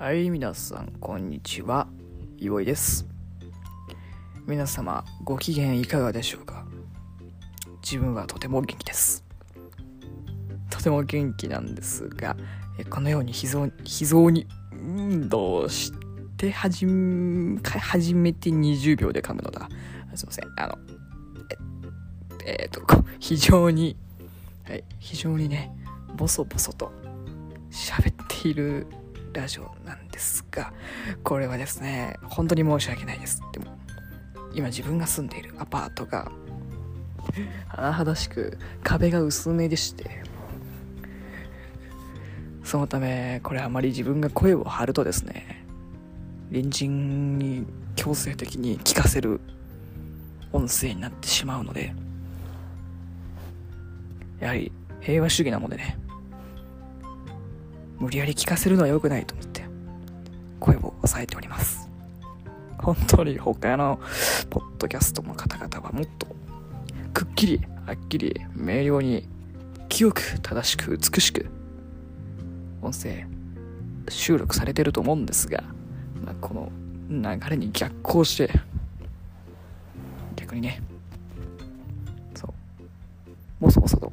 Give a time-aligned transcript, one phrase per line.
[0.00, 1.88] はい、皆さん、こんにちは。
[2.38, 3.04] いおいです。
[4.46, 6.64] 皆様、ご機嫌いかがでしょうか？
[7.82, 9.24] 自分はとても元気です。
[10.70, 12.36] とても元気なんですが、
[12.88, 15.92] このように秘蔵秘蔵に運動し
[16.36, 19.68] て始め始めて20秒で噛むのだ。
[20.14, 20.44] すいません。
[20.58, 20.78] あの、
[22.46, 22.82] ええーと、
[23.18, 23.96] 非常に、
[24.62, 25.72] はい、非常にね、
[26.14, 26.92] ボソボソと
[27.72, 28.86] 喋っている
[29.32, 29.74] ラジオ
[30.18, 30.72] ですが、
[31.22, 33.40] これはですね、本当に申し訳ないです。
[33.52, 33.78] でも、
[34.52, 36.32] 今自分が住んでいるアパートが、
[37.72, 40.24] 甚だしく壁が薄めでして、
[42.64, 45.64] そのため、これあまり自分が声を張るとですね、
[46.50, 49.40] 隣人に強制的に聞かせる
[50.52, 51.94] 音声になってしまうので、
[54.40, 55.96] やはり平和主義なもんでね、
[58.00, 59.47] 無理やり聞かせるのは良くないと思っ、
[60.68, 61.88] 声を抑えております。
[62.78, 63.98] 本当に他の
[64.50, 66.26] ポッドキャストの方々はもっと、
[67.14, 69.26] くっきり、はっきり、明瞭に、
[69.88, 71.46] 清く、正しく、美しく、
[72.82, 73.26] 音声、
[74.08, 75.64] 収録されてると思うんですが、
[76.24, 76.70] まあ、この
[77.10, 78.52] 流れに逆行して、
[80.36, 80.82] 逆にね、
[82.34, 82.46] そ
[83.60, 84.12] う、もそもそと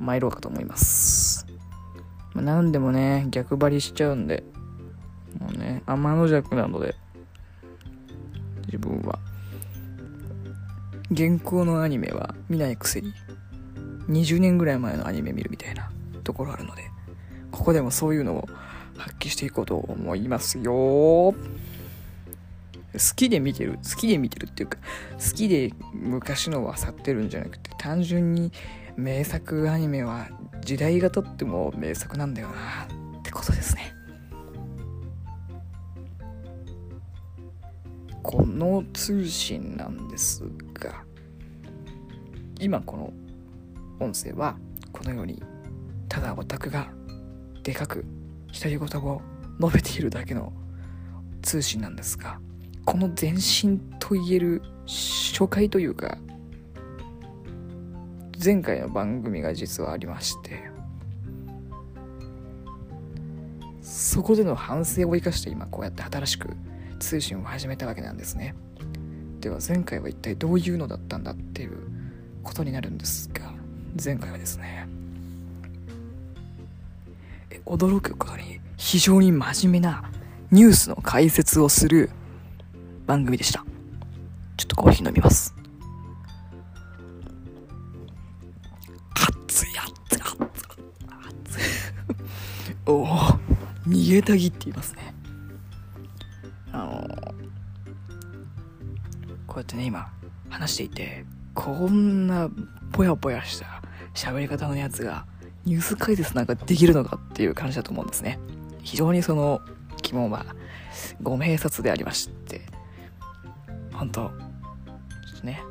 [0.00, 1.46] 参ろうかと思います。
[2.32, 4.42] まあ、何でもね、逆張りしちゃうんで、
[5.92, 6.94] 天の弱なので、
[8.66, 9.18] 自分は。
[11.10, 13.12] 現行のアニメは見ないくせに、
[14.08, 15.90] 20年ぐらい前のアニメ見るみたいな
[16.22, 16.84] ところあるので、
[17.50, 18.48] ここでもそういうのを
[18.96, 21.34] 発揮していこうと思いますよ好
[23.16, 24.78] きで見てる、好きで見てるっていうか、
[25.18, 28.52] 好きで昔のを漁ってるんじゃなくて、単純に
[28.96, 30.28] 名作アニメは
[30.60, 32.99] 時代がとっても名作なんだよな
[38.60, 40.44] この通信なんです
[40.74, 41.02] が
[42.60, 43.10] 今この
[43.98, 44.54] 音声は
[44.92, 45.42] このように
[46.10, 46.92] ただオタクが
[47.62, 48.04] でかく
[48.52, 49.22] 独り言を
[49.58, 50.52] 述べているだけの
[51.40, 52.38] 通信なんですが
[52.84, 56.18] この前身と言える初回というか
[58.44, 60.68] 前回の番組が実はありまして
[63.80, 66.50] そこでの反省を生かして今こうやって新しく
[67.00, 68.54] 通信を始めたわけなんですね。
[69.40, 71.78] では前回は一体どういうのだったんだっていう
[72.42, 73.52] ことになるんですが
[74.02, 74.86] 前回はですね
[77.64, 80.10] 驚くことに非常に真面目な
[80.50, 82.10] ニュースの解説をする
[83.06, 83.64] 番組でした。
[84.56, 85.54] ちょっとコーヒー飲みます。
[89.14, 90.42] 熱い熱い熱い
[91.48, 92.76] 熱い。
[92.86, 93.06] おお
[93.86, 95.09] 逃げたぎって言いますね。
[99.70, 100.10] ってね今
[100.48, 102.50] 話していてこんな
[102.92, 103.82] ぽやぽやした
[104.14, 105.26] 喋り方のやつが
[105.64, 108.38] ニュース解説なんかできるのかっていう感じだと思うんですね。
[108.82, 109.60] 非常にその
[110.02, 110.46] 疑問は
[111.22, 112.62] ご明察でありまして
[113.92, 114.30] 本当ちょ
[115.36, 115.62] っとね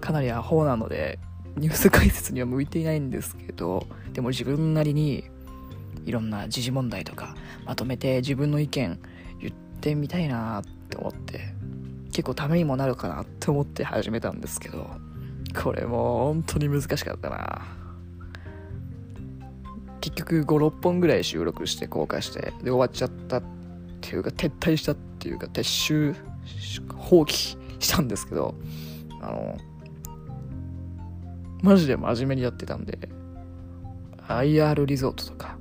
[0.00, 1.18] かなりアホなので
[1.56, 5.24] ニュース解説には向いていないんですけどでも自分なりに
[6.04, 9.00] いろんな時事問題とかまとめて自分の意見
[9.40, 11.54] 言ってみたいなって思って
[12.14, 14.88] 結構ためにもなるかなって思って始めたんですけど
[15.62, 17.62] これも本当に難しかったな。
[20.00, 23.42] 結局56本ぐらい収録して公開してで終わっちゃったっ
[24.00, 26.14] ていうか撤退したっていうか撤収
[26.94, 28.54] 放棄したんですけど
[29.20, 29.56] あの
[31.62, 33.08] マジで真面目にやってたんで
[34.28, 35.56] IR リゾートとか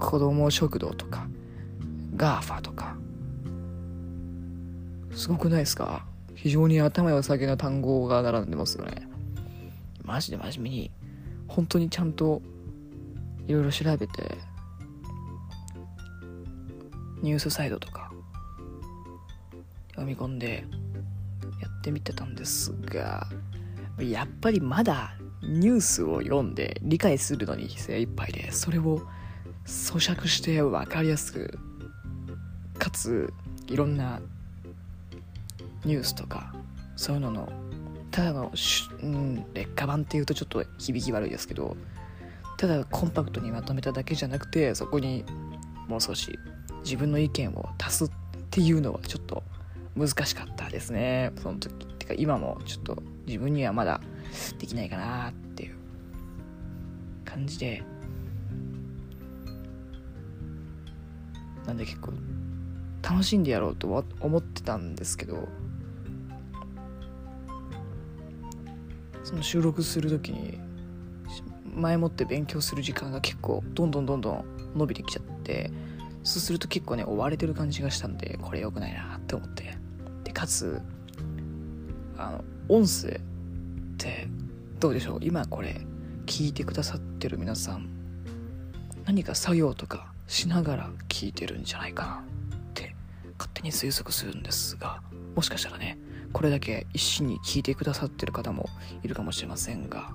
[0.00, 1.28] 子供食堂とか
[2.16, 2.96] GAFA とか
[5.12, 6.06] すごくないですか？
[6.34, 9.08] 非常に頭良さげな単語が並んでますよね。
[10.04, 10.90] マジで真面目に
[11.48, 12.40] 本当にちゃんと
[13.46, 14.38] いろいろ調べて
[17.22, 18.12] ニュースサイトとか
[19.90, 20.64] 読み込んで
[21.60, 23.26] やってみてたんですが
[23.98, 29.02] やっぱりまだニュースを読んで理解するのに精一杯でそれを
[29.66, 31.58] 咀嚼して分かりやすく
[32.78, 33.32] かつ
[33.66, 34.20] いろんな
[35.84, 36.52] ニュースとか
[36.96, 37.48] そういうのの
[38.10, 38.52] ただの、
[39.02, 41.76] うん、劣化版っていうとちょっと響き悪いですけど
[42.56, 45.24] ただコンパクトにまとめただけじゃなくてそこに
[45.86, 46.38] もう少し
[46.82, 48.10] 自分の意見を足すっ
[48.50, 49.42] ていうのはちょっと
[49.96, 51.32] 難しかったですね。
[51.42, 54.00] その時ってか今もちょっと自分にはまだ
[54.58, 55.76] できないかなっていう
[57.24, 57.82] 感じで。
[61.66, 62.12] なんで結構
[63.02, 65.48] 楽しんでやろうと思ってたんですけど
[69.24, 70.58] その収録する時に
[71.74, 75.70] 前もって勉強する時間が結構どんどんどんどん伸びてきちゃって
[76.24, 79.76] そうすると結構ね追われてる感じがしたんでこれ良くないなって思って。
[80.24, 80.80] でかつ
[82.16, 83.20] あの音声っ
[83.96, 84.28] て
[84.80, 85.18] どうでしょう？
[85.22, 85.80] 今これ
[86.26, 87.88] 聞いてくださってる皆さん
[89.06, 92.24] 何か作業とかしながら聞いてるんじゃないかな。
[93.38, 95.00] 勝手に推測するんですが
[95.34, 95.98] もしかしたらね
[96.32, 98.68] これだけ一心に聞いてくださってる方も
[99.02, 100.10] いるかもしれませんが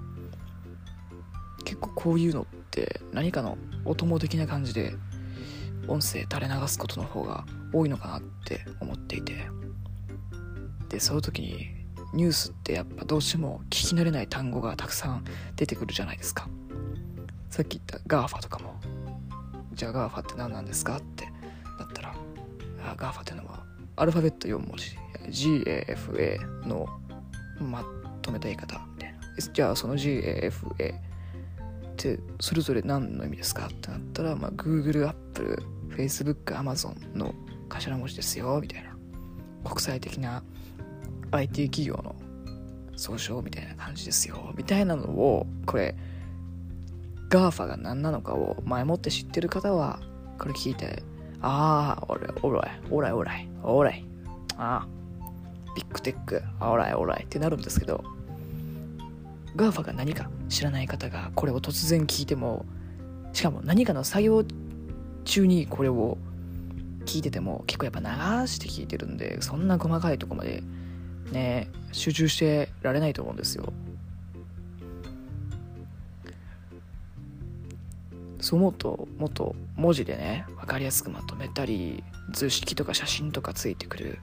[1.65, 4.93] 結構こういうのって何かのお供的な感じで
[5.87, 9.47] 音声垂れ流すことの方が多いのかなって思っていて。
[10.93, 11.69] でそういう時に
[12.13, 15.23] ニュースってやっぱどうしても聞き慣れない単語がたくさん
[15.55, 16.47] 出てくるじゃないですか。
[17.49, 18.75] さっき言った GAFA とかも。
[19.73, 21.32] じゃあ GAFA って何なんですかって
[22.83, 23.63] GAFA っていうのは
[23.95, 24.97] アルファベット4文字
[25.63, 26.87] GAFA の
[27.59, 27.83] ま
[28.21, 29.19] とめた言い方みたいな。
[29.53, 30.95] じゃあその GAFA っ
[31.95, 37.33] てそれぞれ何の意味ですかってなったら、まあ、Google、Apple、Facebook、Amazon の
[37.69, 38.93] 頭文字ですよみたいな。
[39.63, 40.43] 国際的な
[41.31, 42.15] IT 企業の
[42.95, 45.95] 総称みたいな感じですよみたいなのをこれ
[47.29, 49.99] GAFA が何なのかを前もって知ってる方は
[50.37, 51.01] これ聞いて
[51.43, 54.05] ああ、おらい、おらい、おらい、おらい、おらい、
[54.57, 54.87] ああ、
[55.75, 57.25] ビッグテック、おらい、おらい。
[57.25, 58.03] ってなるんですけど、
[59.57, 62.65] GAFA が何か知らない方がこれを突然聞いても、
[63.33, 64.45] しかも何かの作業
[65.25, 66.17] 中にこれを
[67.05, 70.63] 聞いてても結構やっぱ流して聞いてるんで、そんな細かいとこまで
[71.31, 73.73] ね、集中してられないと思うんですよ。
[78.43, 82.03] そう思うともっと文字でね分かりやすくまとめたり
[82.33, 84.19] 図式とか写真とかついてくる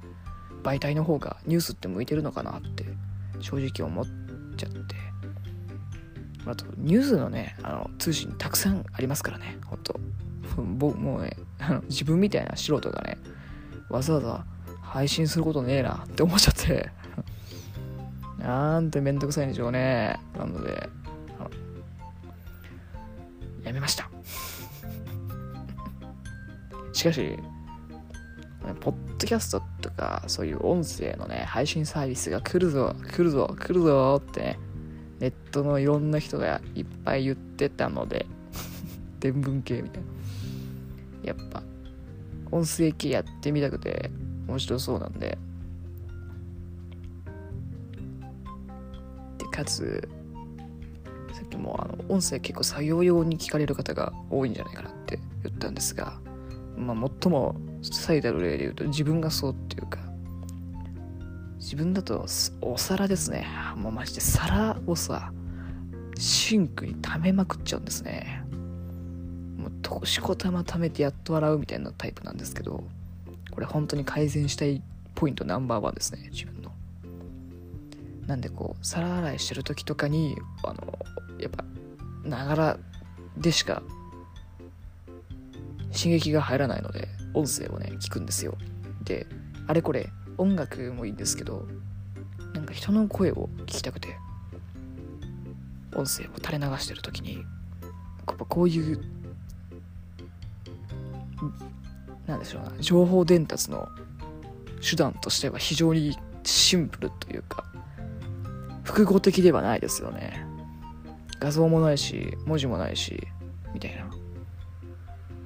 [0.62, 2.84] 媒体の方がニュースって向いてるのかなって
[3.40, 4.06] 正直思っ
[4.56, 4.78] ちゃって。
[6.46, 9.98] あとニュースのねあの通信たくさんありますからねほんと。
[10.78, 13.18] 僕もうねあの自分みたいな素人がね
[13.88, 14.44] わざわざ
[14.82, 16.90] 配信することねえなって思っちゃって。
[18.38, 20.18] なんてめんどくさいんでしょうね。
[20.36, 20.88] なので
[23.62, 24.09] やめました。
[27.00, 27.38] しかし
[28.82, 34.58] ポッドキャストとかそういう音声のね配信サービスが来るぞ来るぞ来るぞってね
[35.18, 38.26] ネットのいろんな人がいっぱい言ってたので
[39.18, 40.08] 伝聞系みたいな。
[41.22, 41.62] やっぱ
[42.50, 44.10] 音声系やってみたくて
[44.46, 45.38] 面白そうなんで。
[49.38, 50.06] でかつ
[51.32, 56.18] さっきもあの音声結構作業用に聞かれる方が多いんじゃないかなって言ったんですが、
[56.76, 60.00] まあ、最も最たる例で言うと自分がそうっていうか
[61.58, 62.26] 自分だと
[62.62, 63.46] お皿ですね。
[63.76, 65.32] もうマジで皿をさ
[66.16, 68.44] シンクに溜めまくっちゃうんですね。
[69.56, 72.82] もうとしこたま溜めてやっと洗うみたいなタイプなんですけど
[73.50, 74.82] これ本当に改善したい
[75.14, 76.72] ポイントナンバーワンですね自分の。
[78.26, 80.98] なんでこう皿洗いしてる時とかにあの
[81.38, 81.64] やっぱ
[82.24, 82.78] ながら
[83.36, 83.82] でしか
[85.92, 88.56] 刺激が入らないので音声をね聞くんですよ。
[89.04, 89.26] で
[89.66, 91.66] あれこれ音楽もいいんですけど
[92.54, 94.16] なんか人の声を聞きたくて
[95.94, 97.40] 音声を垂れ流してる時にや
[98.32, 99.00] っぱこういう
[102.26, 103.88] なんでしょうな情報伝達の
[104.80, 107.64] 手段としては非常にシンプルというか
[108.84, 110.46] 複合的ではないですよね。
[111.38, 113.26] 画像もないし文字もないし
[113.72, 114.19] みたいな。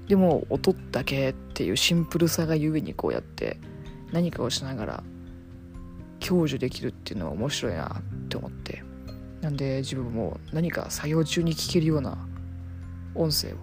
[0.09, 3.59] でも音だけっていうシンプルさがゆえにこうやって
[4.13, 5.05] 何かをしながら
[6.21, 8.83] 享受できるっていうのは面白いなって思って。
[9.41, 12.17] なんで自分も何か作業中に聞けるような
[13.15, 13.57] 音声を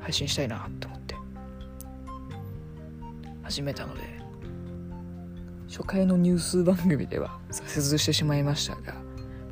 [0.00, 1.14] 配信したいなって思って。
[3.44, 4.02] 始めたので
[5.68, 8.94] 初回のニュース番組では挫折してしまいましたが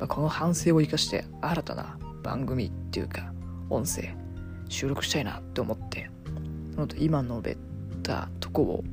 [0.01, 3.31] まあ、この反省を生かして新たな番組っていうか
[3.69, 4.15] 音声
[4.71, 6.09] 収録したいなって思って
[6.77, 7.57] のと今述べ
[8.01, 8.83] たとこを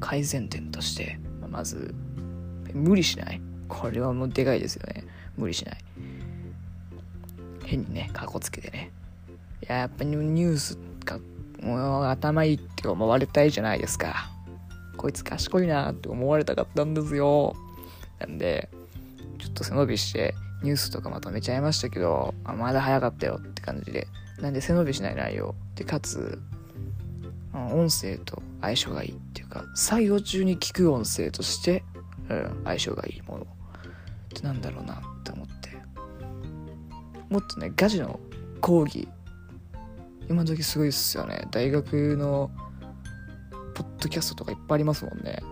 [0.00, 1.94] 改善点として、ま、ず
[2.72, 3.40] 無理しない。
[3.68, 5.04] これはもうでかいですよね。
[5.36, 5.78] 無理しない。
[7.64, 8.90] 変にねかっこつけてね。
[9.62, 11.18] いややっぱニュースが
[11.62, 14.30] もう頭いいって思われたいじゃないですか。
[14.96, 17.54] こいつ賢いなって思われたかったんですよ。
[18.18, 18.70] なんで
[19.38, 24.06] ちょっと背伸びしてニュースとかまとめちゃいましたけど、あまだ早かったよって感じで。
[24.40, 25.54] なんで背伸びしない内容。
[25.74, 26.40] で、かつ、
[27.52, 31.82] 音声と相性がいいっていうか作業中に聞く音声として、
[32.28, 33.46] うん、相性がいいものっ
[34.28, 35.70] てなんだろうなって思って。
[37.28, 38.18] もっとねガチの
[38.60, 39.08] 講義
[40.28, 41.46] 今時すごいっすよね。
[41.50, 42.50] 大学の
[43.74, 45.42] ポッドキャストとかいっぱいありますもんね。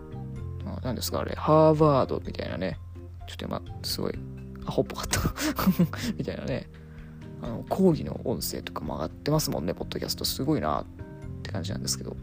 [0.82, 2.78] 何ですかあれハーバードみたいなね。
[3.26, 4.14] ちょっと今すごい
[4.66, 5.20] アホっぽかった。
[6.16, 6.68] みたいなね。
[7.42, 10.24] あの講義の音声とかも上がってますもんねポッドキャスト。
[10.24, 10.84] すごいなっ
[11.42, 12.16] て感じなんですけど。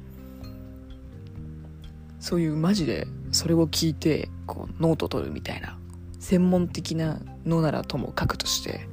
[2.25, 5.77] そういうマジでそれを聞いてこうノート取るみたいな
[6.19, 8.87] 専門的なのならともかくとして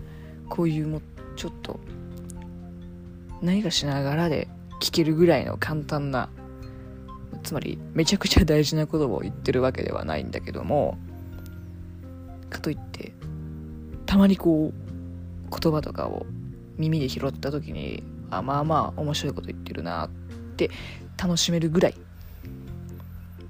[0.51, 1.01] こういうも
[1.35, 1.81] ちょっと
[3.41, 4.49] 何かしながらで
[4.83, 6.29] 聞けるぐらいの簡単な
[7.43, 10.99] つまりめちゃくちゃ大事なことを言ってるわけではないんだけども
[12.51, 13.15] かといって
[14.05, 14.92] たまにこう
[15.61, 16.27] 言葉とかを
[16.79, 20.11] 耳で拾った時にあまあまあ面白いこと言ってるなっ
[20.57, 20.71] て
[21.23, 21.95] 楽しめるぐらい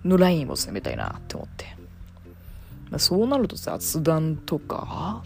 [0.05, 1.67] のラインを攻めたいなって思って、
[2.91, 5.23] まあ、そうなると雑談とか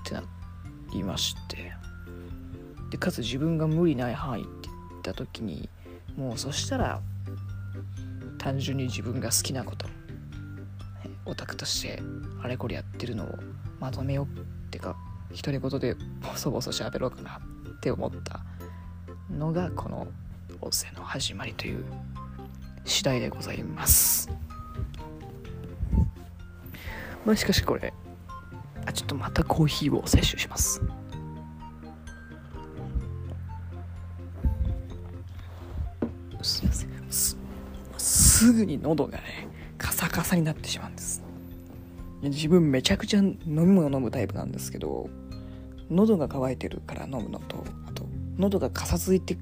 [0.00, 0.22] ってな
[0.92, 1.78] りまして。
[2.90, 5.68] でかつ自分が無理ない範囲って言った時に
[6.16, 7.00] もうそしたら
[8.38, 9.86] 単純に自分が好きなこと
[11.26, 12.02] オタクとして
[12.42, 13.34] あれこれやってるのを
[13.80, 14.96] まとめようってか
[15.36, 17.40] 独り言でボソボソ喋ろうかな
[17.76, 18.40] って思った
[19.30, 20.08] のがこの
[20.60, 21.84] 音声の始まりという
[22.84, 24.30] 次第でございます。
[27.24, 27.92] まあしかしこれ
[28.86, 30.82] あちょっとまたコーヒーを摂取します。
[36.42, 36.88] すいません。
[37.98, 41.27] すぐに喉がねカサカサになってしまうんです。
[42.22, 45.08] 自分めちゃくちゃ飲み物飲むタイプなんですけど
[45.90, 48.06] 喉が渇いてるから飲むのとあと
[48.38, 49.38] 喉がかさついて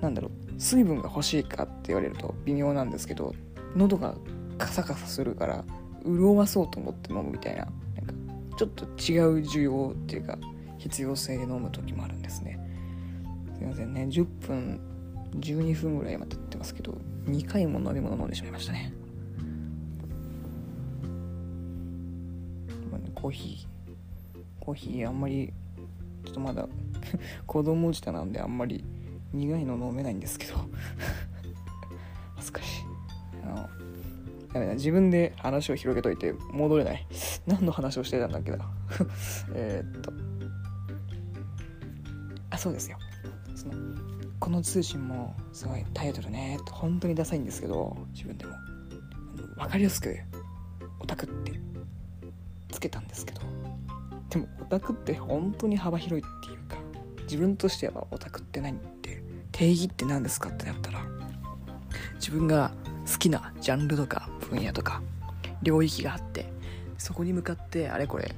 [0.00, 3.34] なんだろう水分が欲しいかって言われると微妙なんですけど
[3.74, 4.14] 喉が
[4.58, 5.64] カサカサするから
[6.04, 10.38] 潤わそうと思って飲むみたいななんかちょっと違う需要っていうか
[10.78, 12.58] 必要性で飲む時もあるんですね。
[13.56, 14.06] すいませんね。
[14.10, 14.80] 10分
[15.40, 18.92] 12分ぐらい今経ってますけど2回も飲み物飲んでしまいましたね。
[23.16, 24.64] コーヒー。
[24.64, 25.52] コーヒーあんまり
[26.24, 26.68] ちょっとまだ
[27.46, 28.84] 子供舌なんであんまり
[29.32, 30.54] 苦いの飲めないんですけど。
[32.36, 32.84] 恥ずかしい。
[33.42, 33.56] あの
[34.54, 37.06] やめな自分で話を広げといて戻れない。
[37.46, 38.70] 何の話をしてたんだっけな。
[39.54, 40.12] えっと。
[42.50, 42.98] あそうですよ。
[43.54, 43.74] その
[44.38, 48.52] この通信もすごいタイトルね本当にダサいんですけど自分でも。
[49.56, 50.14] 分かりやすく
[51.00, 51.65] オタクって
[52.70, 53.40] つけたんですけど
[54.30, 56.76] でもオタクって本当に幅広いっていうか
[57.22, 61.00] 自分としてはオタクって何って定義って何ですかってなったら
[62.14, 62.72] 自分が
[63.10, 65.02] 好きなジャンルとか分野とか
[65.62, 66.46] 領域があって
[66.98, 68.34] そこに向かってあれこれ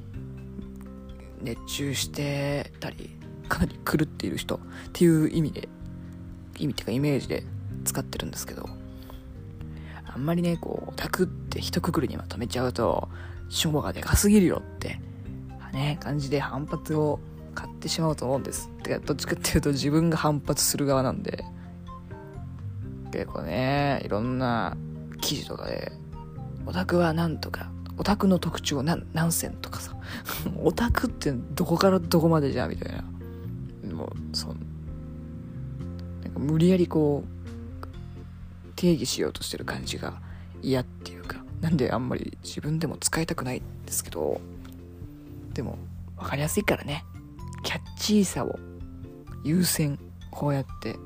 [1.40, 3.10] 熱中してたり
[3.48, 4.60] かなり狂っている人っ
[4.92, 5.68] ていう意味で
[6.58, 7.44] 意味っていうかイメージで
[7.84, 8.68] 使ってるんですけど
[10.04, 13.08] あんまりねこうオタクって一括りにまとめちゃうと
[13.50, 15.00] 規模がでかすぎるよって。
[15.72, 17.20] ね感じで反発を
[17.54, 18.68] 買ってしまうと思うんです。
[18.82, 21.44] てかどっちかっていうと自分が反発する側なんで。
[23.10, 24.76] 結構ねいろんな
[25.20, 25.92] 記事とかで
[26.66, 29.94] オタクはなんとかオタクの特徴何何選とかさ。
[30.62, 33.04] オタクってどこからどこまでじゃみたいな。
[33.94, 34.58] もうそなん
[36.38, 37.38] 無理やりこう
[38.76, 40.20] 定義しようとしてる感じが
[40.62, 41.17] 嫌っていう
[41.60, 44.40] なんであんまり自分でも使いたくないですけど
[45.52, 45.76] でも
[46.16, 47.04] 分かりやすいからね。
[47.64, 48.58] キャッチーさを
[49.44, 49.98] 優先
[50.30, 50.96] こうやって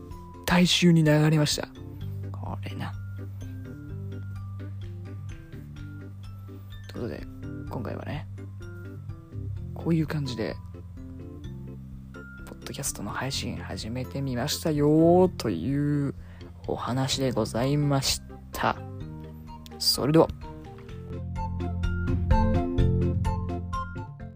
[0.47, 1.69] 大衆に流れました。
[2.31, 2.93] これな。
[6.93, 7.27] ということで
[7.71, 8.27] 今回はね
[9.75, 10.55] こういう感じで
[12.47, 16.15] ポッドキャストの配信始めてみましたよという
[16.67, 18.21] お話でございまし
[18.53, 18.77] た。
[19.79, 20.29] それでは。